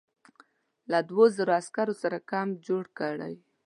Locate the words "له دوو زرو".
0.91-1.51